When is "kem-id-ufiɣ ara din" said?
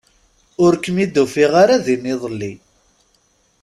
0.83-2.11